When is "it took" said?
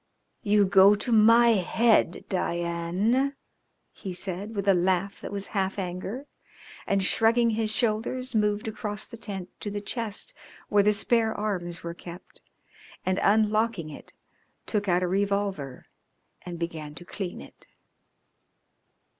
13.91-14.87